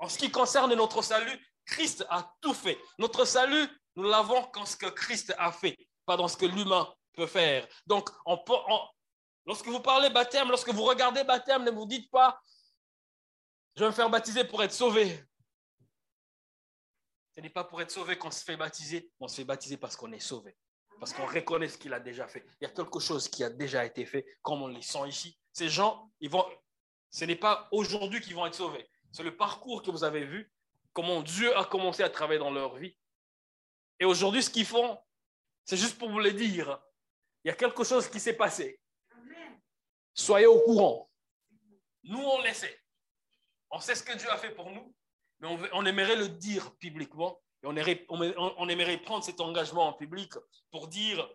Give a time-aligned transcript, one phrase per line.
[0.00, 2.78] En ce qui concerne notre salut, Christ a tout fait.
[2.98, 5.76] Notre salut, nous l'avons quand ce que Christ a fait,
[6.06, 7.68] pas dans ce que l'humain peut faire.
[7.86, 8.08] Donc,
[9.46, 12.40] lorsque vous parlez baptême, lorsque vous regardez baptême, ne vous dites pas,
[13.76, 15.22] je vais me faire baptiser pour être sauvé.
[17.34, 19.96] Ce n'est pas pour être sauvé qu'on se fait baptiser, on se fait baptiser parce
[19.96, 20.56] qu'on est sauvé,
[20.98, 22.44] parce qu'on reconnaît ce qu'il a déjà fait.
[22.60, 25.38] Il y a quelque chose qui a déjà été fait, comme on les sent ici.
[25.52, 26.30] Ces gens, ils
[27.10, 28.89] ce n'est pas aujourd'hui qu'ils vont être sauvés.
[29.12, 30.52] C'est le parcours que vous avez vu,
[30.92, 32.96] comment Dieu a commencé à travailler dans leur vie.
[33.98, 34.98] Et aujourd'hui, ce qu'ils font,
[35.64, 36.80] c'est juste pour vous le dire.
[37.44, 38.80] Il y a quelque chose qui s'est passé.
[40.14, 41.10] Soyez au courant.
[42.04, 42.80] Nous, on le sait.
[43.70, 44.94] On sait ce que Dieu a fait pour nous,
[45.38, 47.40] mais on, aimerait le dire publiquement.
[47.62, 50.32] Et on aimerait, on aimerait prendre cet engagement en public
[50.70, 51.28] pour dire,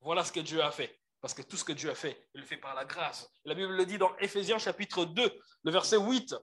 [0.00, 1.00] voilà ce que Dieu a fait.
[1.20, 3.32] Parce que tout ce que Dieu a fait, il le fait par la grâce.
[3.44, 6.34] La Bible le dit dans Éphésiens chapitre 2, le verset 8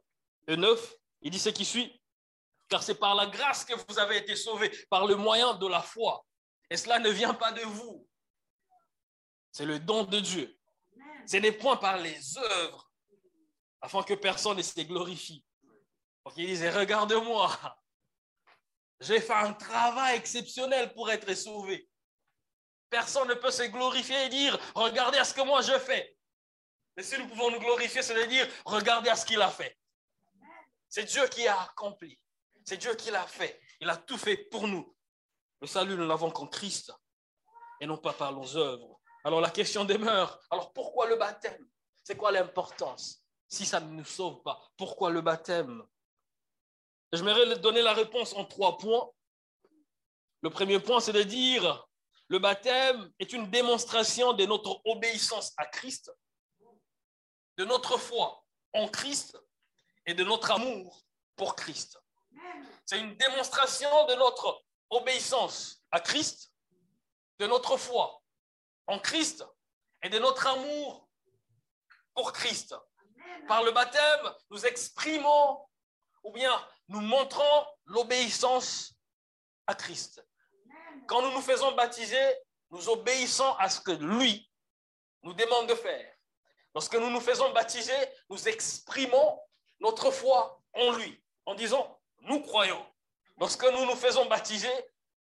[0.47, 0.95] et 9.
[1.21, 2.01] Il dit ce qui suit.
[2.67, 5.81] Car c'est par la grâce que vous avez été sauvés, par le moyen de la
[5.81, 6.25] foi.
[6.69, 8.07] Et cela ne vient pas de vous.
[9.51, 10.55] C'est le don de Dieu.
[11.25, 12.91] Ce n'est point par les œuvres,
[13.81, 15.43] afin que personne ne se glorifie.
[16.25, 17.51] Donc il disait, regarde-moi,
[18.99, 21.89] j'ai fait un travail exceptionnel pour être sauvé.
[22.89, 26.15] Personne ne peut se glorifier et dire, regardez à ce que moi je fais.
[26.97, 29.77] Mais si nous pouvons nous glorifier, c'est de dire, regardez à ce qu'il a fait.
[30.89, 32.19] C'est Dieu qui a accompli.
[32.65, 33.61] C'est Dieu qui l'a fait.
[33.79, 34.95] Il a tout fait pour nous.
[35.61, 36.91] Le salut, nous l'avons qu'en Christ
[37.79, 38.99] et non pas par nos œuvres.
[39.23, 41.69] Alors la question demeure, alors pourquoi le baptême?
[42.03, 43.23] C'est quoi l'importance?
[43.47, 45.83] Si ça ne nous sauve pas, pourquoi le baptême?
[47.11, 49.09] J'aimerais donner la réponse en trois points.
[50.41, 51.87] Le premier point, c'est de dire,
[52.27, 56.11] le baptême est une démonstration de notre obéissance à Christ,
[57.57, 59.37] de notre foi en Christ
[60.09, 62.01] et de notre amour pour Christ.
[62.83, 66.51] C'est une démonstration de notre obéissance à Christ,
[67.37, 68.19] de notre foi
[68.87, 69.45] en Christ
[70.01, 71.07] et de notre amour
[72.15, 72.75] pour Christ.
[73.47, 75.67] Par le baptême, nous exprimons
[76.23, 78.95] ou bien nous montrons l'obéissance
[79.67, 80.25] à Christ.
[81.07, 82.35] Quand nous nous faisons baptiser,
[82.71, 84.49] nous obéissons à ce que lui
[85.21, 86.15] nous demande de faire.
[86.73, 87.93] Lorsque nous nous faisons baptiser,
[88.27, 89.39] nous exprimons
[89.79, 92.85] notre foi en lui en disant, nous croyons.
[93.37, 94.71] Lorsque nous nous faisons baptiser,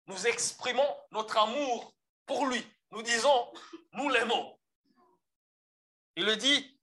[0.07, 1.93] nous exprimons notre amour
[2.25, 2.65] pour lui.
[2.91, 3.51] Nous disons,
[3.93, 4.57] nous l'aimons.
[6.15, 6.77] Il le dit,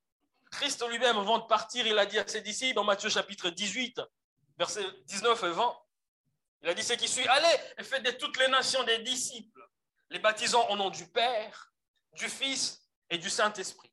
[0.50, 4.00] Christ lui-même, avant de partir, il a dit à ses disciples dans Matthieu chapitre 18,
[4.56, 5.78] versets 19 et 20,
[6.62, 9.68] il a dit ce qui suit, allez et faites de toutes les nations des disciples,
[10.10, 11.72] les baptisant au nom du Père,
[12.14, 12.80] du Fils
[13.10, 13.92] et du Saint-Esprit.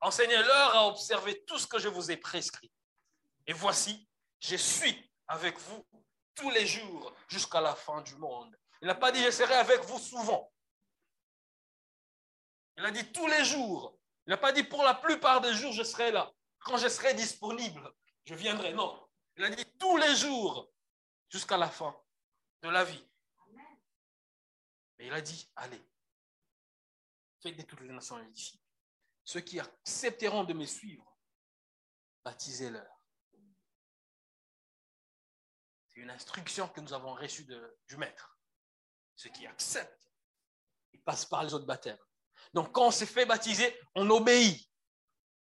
[0.00, 2.72] Enseignez-leur à observer tout ce que je vous ai prescrit.
[3.46, 4.08] Et voici,
[4.40, 5.86] je suis avec vous
[6.34, 8.56] tous les jours jusqu'à la fin du monde.
[8.80, 10.50] Il n'a pas dit je serai avec vous souvent.
[12.78, 13.98] Il a dit tous les jours.
[14.26, 16.32] Il n'a pas dit pour la plupart des jours je serai là.
[16.60, 17.92] Quand je serai disponible,
[18.24, 18.72] je viendrai.
[18.72, 19.08] Non.
[19.36, 20.70] Il a dit tous les jours
[21.28, 21.94] jusqu'à la fin
[22.62, 23.06] de la vie.
[24.98, 25.82] Mais il a dit allez,
[27.42, 28.59] faites de toutes les nations ici.
[29.24, 31.16] Ceux qui accepteront de me suivre,
[32.24, 33.00] baptisez-leur
[36.00, 38.38] une instruction que nous avons reçue du maître.
[39.16, 40.10] Ceux qui acceptent,
[40.92, 41.98] ils passent par les autres baptêmes.
[42.54, 44.68] Donc quand on s'est fait baptiser, on obéit.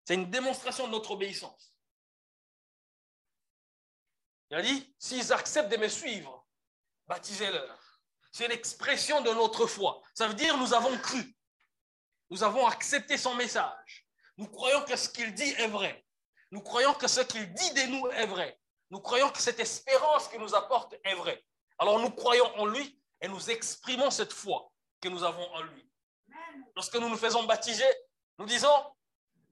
[0.05, 1.73] C'est une démonstration de notre obéissance.
[4.49, 6.47] Il a dit, s'ils acceptent de me suivre,
[7.07, 8.01] baptisez-leur.
[8.31, 10.01] C'est une expression de notre foi.
[10.13, 11.35] Ça veut dire nous avons cru.
[12.29, 14.05] Nous avons accepté son message.
[14.37, 16.05] Nous croyons que ce qu'il dit est vrai.
[16.51, 18.59] Nous croyons que ce qu'il dit de nous est vrai.
[18.89, 21.43] Nous croyons que cette espérance qu'il nous apporte est vraie.
[21.77, 24.71] Alors nous croyons en lui et nous exprimons cette foi
[25.01, 25.89] que nous avons en lui.
[26.75, 27.89] Lorsque nous nous faisons baptiser,
[28.37, 28.95] nous disons,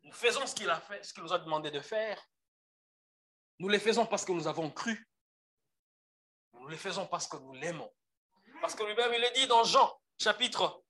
[0.03, 2.21] nous faisons ce qu'il a fait, ce qu'il nous a demandé de faire.
[3.59, 5.07] Nous le faisons parce que nous avons cru.
[6.53, 7.91] Nous le faisons parce que nous l'aimons.
[8.61, 10.82] Parce que lui-même, il le dit dans Jean, chapitre,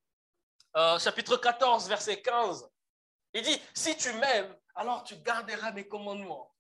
[0.76, 2.70] euh, chapitre 14, verset 15.
[3.34, 6.54] Il dit, si tu m'aimes, alors tu garderas mes commandements.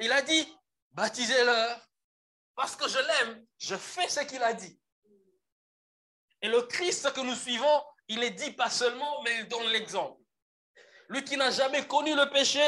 [0.00, 0.56] Il a dit,
[0.92, 1.80] baptisez-leur.
[2.54, 4.80] Parce que je l'aime, je fais ce qu'il a dit.
[6.40, 10.20] Et le Christ que nous suivons, il est dit pas seulement, mais il donne l'exemple.
[11.08, 12.62] Lui qui n'a jamais connu le péché,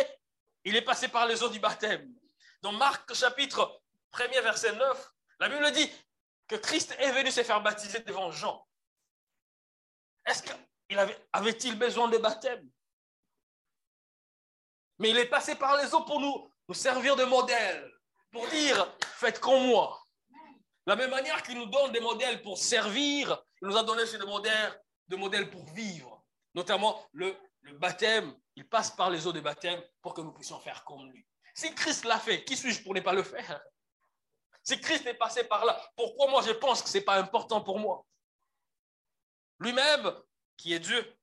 [0.65, 2.13] il est passé par les eaux du baptême.
[2.61, 3.81] Dans Marc chapitre
[4.13, 5.91] 1 verset 9, la Bible dit
[6.47, 8.68] que Christ est venu se faire baptiser devant Jean.
[10.29, 12.69] Est-ce qu'il avait, avait-il besoin de baptême
[14.99, 17.91] Mais il est passé par les eaux pour nous, servir de modèle
[18.31, 20.05] pour dire faites comme moi.
[20.87, 24.27] La même manière qu'il nous donne des modèles pour servir, il nous a donné des
[24.27, 26.23] modèles, des modèles pour vivre.
[26.55, 30.61] Notamment le, le baptême, il passe par les eaux de baptême pour que nous puissions
[30.61, 31.27] faire comme lui.
[31.55, 33.61] Si Christ l'a fait, qui suis-je pour ne pas le faire?
[34.63, 37.63] Si Christ est passé par là, pourquoi moi je pense que ce n'est pas important
[37.63, 38.05] pour moi?
[39.61, 40.13] Lui-même,
[40.57, 41.19] qui est Dieu,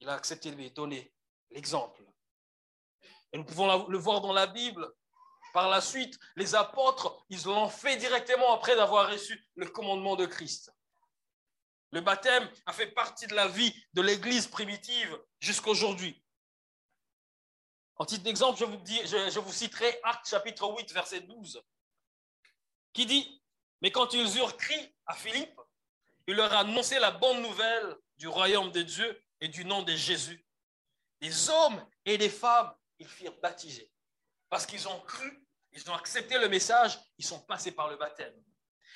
[0.00, 1.12] il a accepté de lui donner
[1.50, 2.02] l'exemple.
[3.32, 4.90] Et nous pouvons le voir dans la Bible.
[5.52, 10.26] Par la suite, les apôtres, ils l'ont fait directement après d'avoir reçu le commandement de
[10.26, 10.72] Christ.
[11.92, 16.24] Le baptême a fait partie de la vie de l'Église primitive jusqu'à aujourd'hui.
[17.96, 21.62] En titre d'exemple, je, vous je vous citerai Actes chapitre 8, verset 12,
[22.92, 23.42] qui dit,
[23.82, 25.60] mais quand ils eurent crié à Philippe,
[26.30, 29.92] il leur a annoncé la bonne nouvelle du royaume de Dieu et du nom de
[29.92, 30.46] Jésus.
[31.20, 33.90] Des hommes et des femmes, ils firent baptiser.
[34.48, 38.32] Parce qu'ils ont cru, ils ont accepté le message, ils sont passés par le baptême.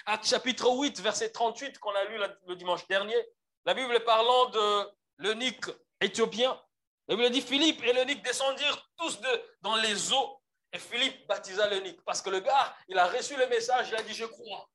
[0.07, 3.17] Acte chapitre 8, verset 38, qu'on a lu le dimanche dernier,
[3.65, 5.71] la Bible parlant de l'eunuque
[6.01, 6.61] éthiopien.
[7.09, 10.41] La Bible dit Philippe et l'eunuque descendirent tous deux dans les eaux
[10.73, 12.01] et Philippe baptisa l'eunuque.
[12.05, 14.71] Parce que le gars, il a reçu le message, il a dit Je crois.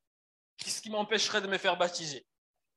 [0.58, 2.26] Qu'est-ce qui m'empêcherait de me faire baptiser?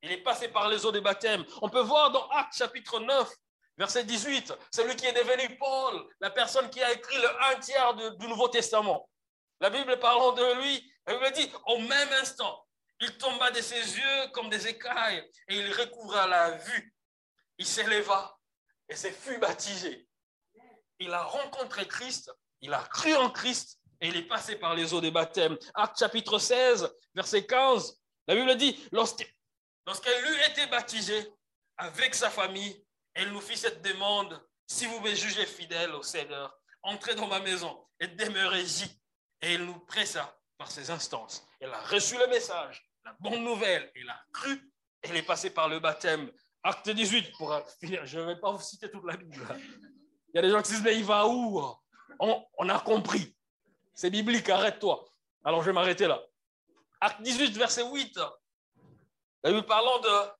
[0.03, 1.45] Il est passé par les eaux des baptêmes.
[1.61, 3.31] On peut voir dans Acte chapitre 9,
[3.77, 7.95] verset 18, celui qui est devenu Paul, la personne qui a écrit le un tiers
[7.95, 9.09] du Nouveau Testament.
[9.61, 12.65] La Bible parlant de lui, elle me dit, au même instant,
[12.99, 16.93] il tomba de ses yeux comme des écailles et il recouvra la vue.
[17.57, 18.37] Il s'éleva
[18.89, 20.05] et s'est fut baptisé.
[20.99, 22.29] Il a rencontré Christ,
[22.59, 25.57] il a cru en Christ et il est passé par les eaux des baptêmes.
[25.73, 28.77] Acte chapitre 16, verset 15, la Bible dit,
[29.85, 31.33] lorsqu'elle eut été baptisée
[31.77, 36.57] avec sa famille, elle nous fit cette demande, si vous me jugez fidèle au Seigneur,
[36.81, 38.85] entrez dans ma maison et demeurez-y.
[39.41, 41.45] Et il nous pressa par ses instances.
[41.59, 44.71] Elle a reçu le message, la bonne nouvelle, elle a cru,
[45.01, 46.31] elle est passée par le baptême.
[46.63, 49.45] Acte 18, pour finir, je ne vais pas vous citer toute la Bible.
[50.29, 51.61] Il y a des gens qui disent, mais il va où
[52.19, 53.35] on, a compris.
[53.93, 55.05] C'est biblique, arrête-toi.
[55.43, 56.21] Alors je vais m'arrêter là.
[57.01, 58.17] Acte 18, verset 8.
[59.43, 60.31] La Bible parlant de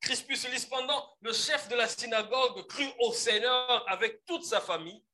[0.00, 5.04] Crispus cependant, le chef de la synagogue, crut au Seigneur avec toute sa famille.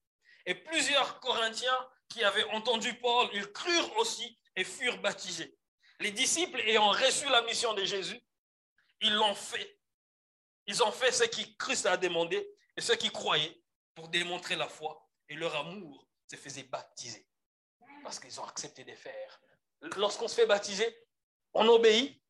[0.44, 5.56] Et plusieurs Corinthiens qui avaient entendu Paul, ils crurent aussi et furent baptisés.
[5.98, 8.20] Les disciples ayant reçu la mission de Jésus,
[9.00, 9.80] ils l'ont fait.
[10.66, 13.60] Ils ont fait ce qui Christ a demandé et ce qui croyaient
[13.94, 17.26] pour démontrer la foi et leur amour se faisait baptiser
[18.02, 19.40] parce qu'ils ont accepté de faire.
[19.96, 20.96] Lorsqu'on se fait baptiser,
[21.54, 22.22] on obéit,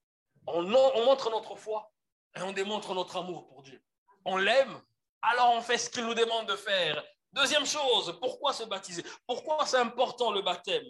[0.47, 1.93] on, on montre notre foi
[2.37, 3.83] et on démontre notre amour pour Dieu.
[4.25, 4.81] On l'aime,
[5.23, 7.03] alors on fait ce qu'il nous demande de faire
[7.37, 9.05] Deuxième chose, pourquoi se baptiser?
[9.27, 10.87] Pourquoi c'est important le baptême?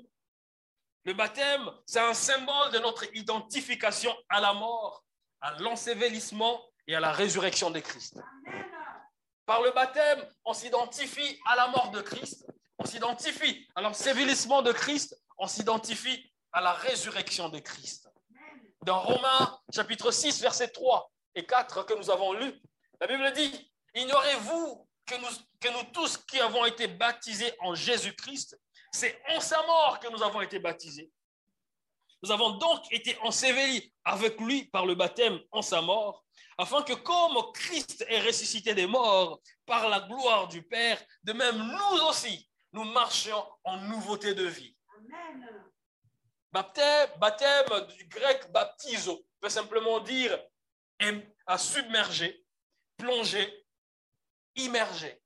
[1.03, 5.05] Le baptême, c'est un symbole de notre identification à la mort,
[5.41, 8.21] à l'ensevelissement et à la résurrection de Christ.
[9.45, 12.47] Par le baptême, on s'identifie à la mort de Christ,
[12.79, 18.06] on s'identifie à l'ensevelissement de Christ, on s'identifie à la résurrection de Christ.
[18.87, 22.55] Dans Romains chapitre 6, versets 3 et 4 que nous avons lu,
[23.01, 25.27] la Bible dit, ignorez-vous que nous,
[25.59, 28.57] que nous tous qui avons été baptisés en Jésus-Christ,
[28.93, 31.11] c'est en sa mort que nous avons été baptisés.
[32.23, 36.25] Nous avons donc été ensevelis avec lui par le baptême en sa mort,
[36.57, 41.59] afin que comme Christ est ressuscité des morts par la gloire du Père, de même
[41.59, 44.77] nous aussi, nous marchions en nouveauté de vie.
[46.53, 50.39] Baptême, baptême du grec baptizo peut simplement dire
[51.47, 52.45] à submerger,
[52.97, 53.67] plonger,
[54.55, 55.23] immergé.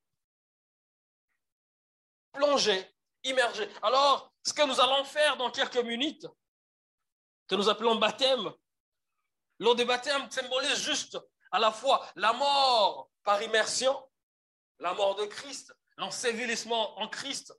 [2.32, 2.84] Plonger,
[3.24, 3.68] immerger.
[3.82, 6.26] Alors, ce que nous allons faire dans quelques minutes,
[7.46, 8.52] que nous appelons baptême,
[9.58, 11.18] l'eau de baptême symbolise juste
[11.50, 14.08] à la fois la mort par immersion,
[14.78, 17.52] la mort de Christ, l'ensevelissement en Christ.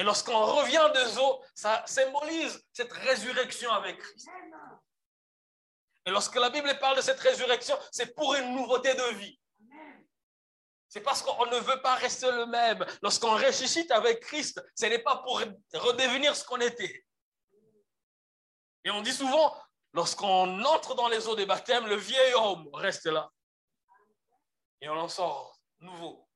[0.00, 4.30] Et lorsqu'on revient des eaux, ça symbolise cette résurrection avec Christ.
[6.06, 9.38] Et lorsque la Bible parle de cette résurrection, c'est pour une nouveauté de vie.
[10.88, 12.82] C'est parce qu'on ne veut pas rester le même.
[13.02, 15.42] Lorsqu'on ressuscite avec Christ, ce n'est pas pour
[15.74, 17.04] redevenir ce qu'on était.
[18.84, 19.54] Et on dit souvent,
[19.92, 23.30] lorsqu'on entre dans les eaux des baptêmes, le vieil homme reste là.
[24.80, 26.26] Et on en sort nouveau,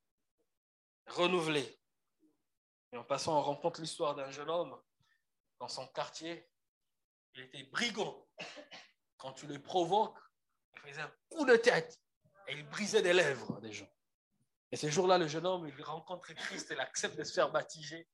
[1.06, 1.80] renouvelé.
[2.94, 4.80] Et en passant, on rencontre l'histoire d'un jeune homme
[5.58, 6.48] dans son quartier.
[7.34, 8.24] Il était brigand.
[9.16, 10.16] Quand tu le provoques,
[10.76, 12.00] il faisait un coup de tête
[12.46, 13.90] et il brisait des lèvres des gens.
[14.70, 18.08] Et ce jour-là, le jeune homme, il rencontre Christ, il accepte de se faire baptiser.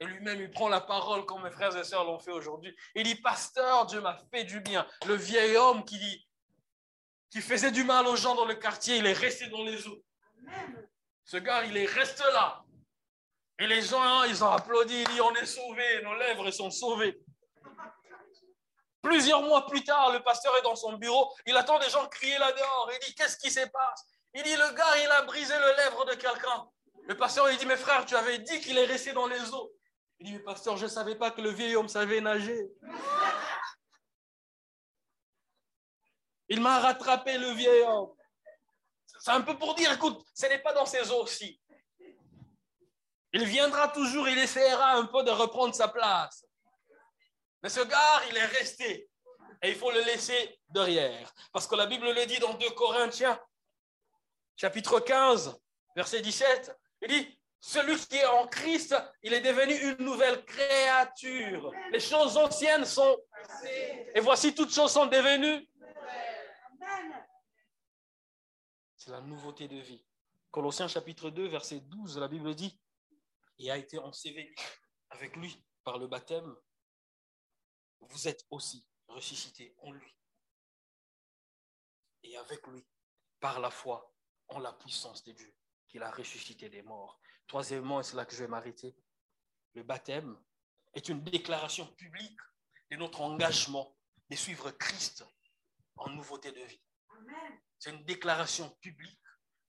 [0.00, 2.74] Et lui-même, il prend la parole comme mes frères et sœurs l'ont fait aujourd'hui.
[2.94, 4.86] Il dit, pasteur, Dieu m'a fait du bien.
[5.06, 6.26] Le vieil homme qui
[7.30, 10.02] qui faisait du mal aux gens dans le quartier, il est resté dans les eaux.
[11.24, 12.64] Ce gars, il est resté là.
[13.60, 16.70] Et les gens, hein, ils ont applaudi, ils disent, on est sauvés, nos lèvres sont
[16.70, 17.18] sauvées.
[19.02, 22.38] Plusieurs mois plus tard, le pasteur est dans son bureau, il attend des gens crier
[22.38, 22.90] là-dehors.
[22.92, 24.04] Il dit, qu'est-ce qui se passe?
[24.34, 26.68] Il dit, le gars, il a brisé le lèvre de quelqu'un.
[27.06, 29.72] Le pasteur, il dit, mes frères, tu avais dit qu'il est resté dans les eaux.
[30.20, 32.60] Il dit, mais pasteur, je ne savais pas que le vieil homme savait nager.
[36.48, 38.14] Il m'a rattrapé, le vieil homme.
[39.20, 41.60] C'est un peu pour dire, écoute, ce n'est pas dans ses eaux-ci.
[43.32, 46.46] Il viendra toujours, il essaiera un peu de reprendre sa place.
[47.62, 49.10] Mais ce gars, il est resté.
[49.62, 51.32] Et il faut le laisser derrière.
[51.52, 53.38] Parce que la Bible le dit dans 2 Corinthiens,
[54.56, 55.60] chapitre 15,
[55.96, 56.76] verset 17.
[57.02, 61.72] Il dit, celui qui est en Christ, il est devenu une nouvelle créature.
[61.90, 63.18] Les choses anciennes sont...
[64.14, 65.68] Et voici toutes choses sont devenues.
[68.96, 70.04] C'est la nouveauté de vie.
[70.50, 72.78] Colossiens chapitre 2, verset 12, la Bible dit,
[73.58, 74.54] il a été enseveli
[75.10, 76.56] avec lui par le baptême
[78.00, 80.16] vous êtes aussi ressuscité en lui.
[82.22, 82.86] Et avec lui,
[83.40, 84.14] par la foi,
[84.48, 85.54] en la puissance de Dieu,
[85.88, 87.20] qu'il a ressuscité des morts.
[87.46, 88.96] Troisièmement, et c'est là que je vais m'arrêter,
[89.74, 90.38] le baptême
[90.94, 92.38] est une déclaration publique
[92.90, 93.96] de notre engagement
[94.30, 95.24] de suivre Christ
[95.96, 96.82] en nouveauté de vie.
[97.78, 99.20] C'est une déclaration publique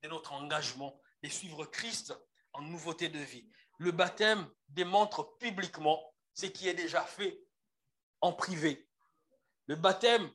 [0.01, 2.13] de notre engagement de suivre Christ
[2.53, 3.50] en nouveauté de vie.
[3.79, 7.41] Le baptême démontre publiquement ce qui est déjà fait
[8.21, 8.88] en privé.
[9.67, 10.29] Le baptême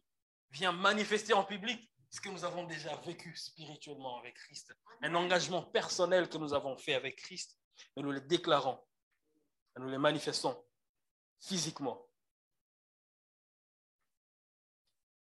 [0.50, 4.74] vient manifester en public ce que nous avons déjà vécu spirituellement avec Christ.
[5.02, 7.58] Un engagement personnel que nous avons fait avec Christ.
[7.96, 8.80] Et nous le déclarons.
[9.76, 10.64] Nous le manifestons
[11.40, 12.08] physiquement.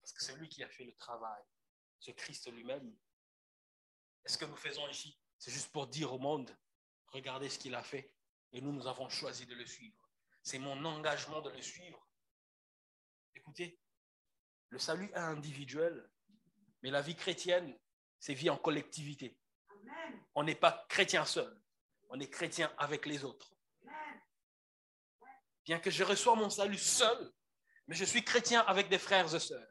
[0.01, 1.43] Parce que c'est lui qui a fait le travail.
[1.99, 2.95] C'est Christ lui-même.
[4.23, 6.49] est ce que nous faisons ici, c'est juste pour dire au monde,
[7.11, 8.13] regardez ce qu'il a fait.
[8.51, 10.09] Et nous, nous avons choisi de le suivre.
[10.43, 12.09] C'est mon engagement de le suivre
[13.35, 13.79] Écoutez,
[14.69, 16.09] le salut est individuel,
[16.81, 17.77] mais la vie chrétienne,
[18.19, 19.39] c'est vie en collectivité.
[20.35, 21.59] On n'est pas chrétien seul,
[22.09, 23.53] on est chrétien avec les autres.
[25.65, 27.31] Bien que je reçois mon salut seul,
[27.87, 29.67] mais je suis chrétien avec des frères et sœurs.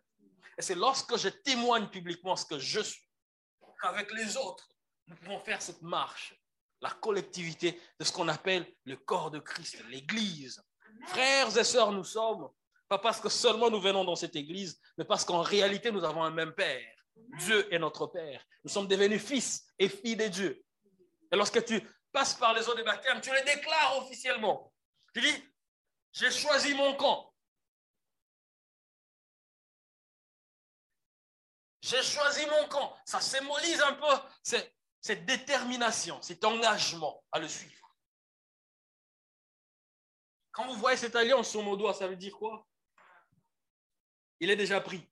[0.56, 3.08] Et c'est lorsque je témoigne publiquement ce que je suis,
[3.80, 4.68] qu'avec les autres,
[5.06, 6.34] nous pouvons faire cette marche,
[6.80, 10.62] la collectivité de ce qu'on appelle le corps de Christ, l'Église.
[11.06, 12.48] Frères et sœurs, nous sommes
[12.88, 16.24] pas parce que seulement nous venons dans cette église, mais parce qu'en réalité, nous avons
[16.24, 16.94] un même Père.
[17.38, 18.42] Dieu est notre Père.
[18.64, 20.64] Nous sommes devenus fils et filles de Dieu.
[21.30, 21.80] Et lorsque tu
[22.10, 24.72] passes par les eaux de baptême, tu les déclares officiellement.
[25.12, 25.44] Tu dis,
[26.12, 27.34] j'ai choisi mon camp.
[31.82, 32.96] J'ai choisi mon camp.
[33.04, 34.06] Ça symbolise un peu
[34.42, 37.96] cette, cette détermination, cet engagement à le suivre.
[40.52, 42.66] Quand vous voyez cette alliance sur mon doigt, ça veut dire quoi?
[44.40, 45.08] Il est déjà pris.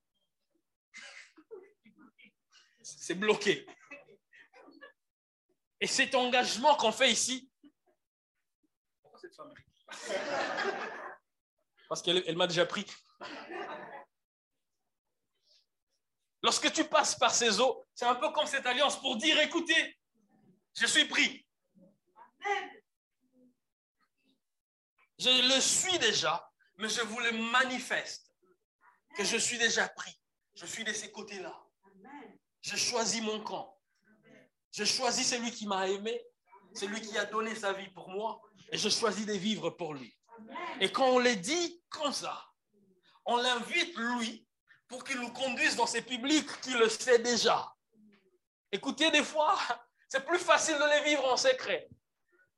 [2.82, 3.66] C'est bloqué.
[5.80, 7.50] Et cet engagement qu'on fait ici,
[11.88, 12.86] Parce qu'elle m'a déjà pris.
[16.42, 19.98] Lorsque tu passes par ces eaux, c'est un peu comme cette alliance pour dire, écoutez,
[20.74, 21.46] je suis pris.
[25.18, 28.30] Je le suis déjà, mais je vous le manifeste
[29.16, 30.20] que je suis déjà pris.
[30.54, 31.58] Je suis de ces côtés-là.
[32.60, 33.76] Je choisis mon camp.
[34.72, 36.22] Je choisis celui qui m'a aimé,
[36.74, 38.40] celui qui a donné sa vie pour moi,
[38.70, 40.14] et je choisis de vivre pour lui.
[40.80, 42.44] Et quand on le dit comme ça,
[43.24, 44.45] on l'invite, lui,
[44.88, 47.72] pour qu'il nous conduise dans ces publics qui le sait déjà.
[48.72, 49.56] Écoutez, des fois,
[50.08, 51.88] c'est plus facile de les vivre en secret.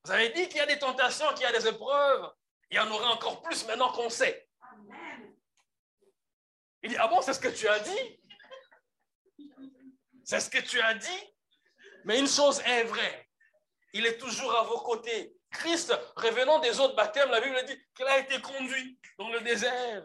[0.05, 2.31] Vous avez dit qu'il y a des tentations, qu'il y a des épreuves.
[2.71, 4.49] Il y en aura encore plus maintenant qu'on sait.
[6.83, 8.21] Il dit, ah bon, c'est ce que tu as dit?
[10.25, 11.35] C'est ce que tu as dit?
[12.05, 13.29] Mais une chose est vraie,
[13.93, 15.35] il est toujours à vos côtés.
[15.51, 20.05] Christ, revenant des autres baptêmes, la Bible dit qu'il a été conduit dans le désert.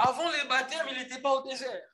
[0.00, 1.90] Avant les baptêmes, il n'était pas au désert.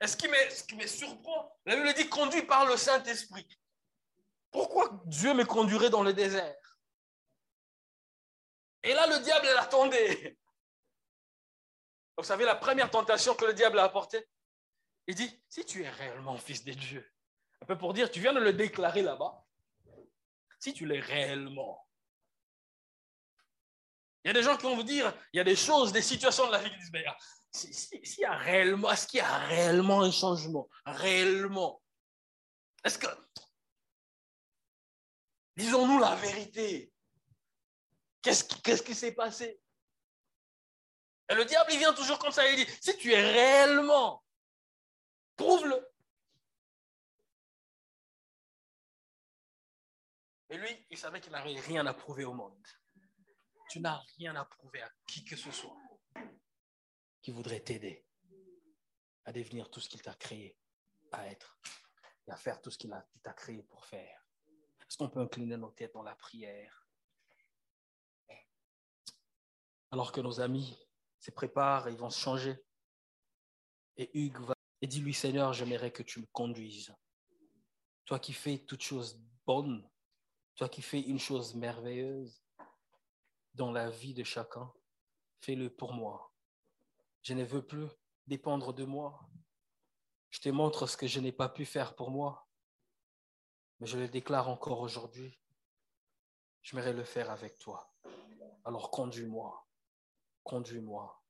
[0.00, 3.46] Et ce qui, me, ce qui me surprend, la Bible dit conduit par le Saint-Esprit.
[4.50, 6.80] Pourquoi Dieu me conduirait dans le désert?
[8.82, 10.36] Et là, le diable l'attendait.
[12.18, 14.28] Vous savez, la première tentation que le diable a apportée,
[15.06, 17.08] il dit, si tu es réellement fils de Dieu,
[17.62, 19.44] un peu pour dire, tu viens de le déclarer là-bas,
[20.58, 21.86] si tu l'es réellement,
[24.26, 26.02] Il y a des gens qui vont vous dire, il y a des choses, des
[26.02, 27.16] situations de la vie qui disent, mais ah,
[27.52, 30.68] est-ce qu'il y a réellement un changement?
[30.84, 31.82] Réellement
[32.84, 33.06] Est-ce que.
[35.56, 36.92] Disons-nous la vérité.
[38.22, 39.60] Qu'est-ce qui s'est passé?
[41.28, 44.24] Et le diable, il vient toujours comme ça, il dit, si tu es réellement,
[45.36, 45.88] prouve-le.
[50.50, 52.64] Et lui, il savait qu'il n'avait rien à prouver au monde.
[53.70, 55.76] Tu n'as rien à prouver à qui que ce soit
[57.26, 58.06] qui voudrait t'aider
[59.24, 60.56] à devenir tout ce qu'il t'a créé
[61.10, 61.58] à être
[62.24, 64.24] et à faire tout ce qu'il t'a créé pour faire.
[64.78, 66.86] Est-ce qu'on peut incliner nos têtes dans la prière?
[69.90, 70.78] Alors que nos amis
[71.18, 72.64] se préparent, ils vont se changer.
[73.96, 76.94] Et Hugues va et dis-lui, Seigneur, j'aimerais que tu me conduises.
[78.04, 79.90] Toi qui fais toutes choses bonnes,
[80.54, 82.40] toi qui fais une chose merveilleuse
[83.52, 84.72] dans la vie de chacun,
[85.40, 86.32] fais-le pour moi.
[87.26, 87.88] Je ne veux plus
[88.28, 89.28] dépendre de moi.
[90.30, 92.46] Je te montre ce que je n'ai pas pu faire pour moi,
[93.80, 95.36] mais je le déclare encore aujourd'hui.
[96.62, 97.92] Je J'aimerais le faire avec toi.
[98.62, 99.66] Alors conduis-moi,
[100.44, 101.20] conduis-moi,